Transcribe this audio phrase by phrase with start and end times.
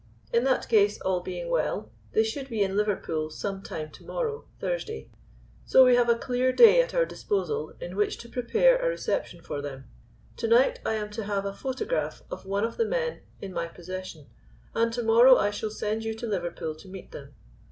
[0.33, 4.45] In that case, all being well, they should be in Liverpool some time to morrow,
[4.59, 5.11] Thursday.
[5.63, 9.41] So we have a clear day at our disposal in which to prepare a reception
[9.41, 9.83] for them.
[10.37, 13.67] To night I am to have a photograph of one of the men in my
[13.67, 14.25] possession,
[14.73, 17.35] and to morrow I shall send you to Liverpool to meet them.